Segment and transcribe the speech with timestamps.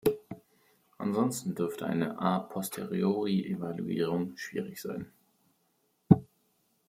[0.97, 5.13] Ansonsten dürfte eine a posteriori-Evaluierung schwierig sein.